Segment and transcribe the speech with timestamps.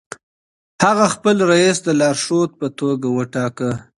[0.83, 3.71] هغې خپل رییس د لارښود په توګه وټاکه.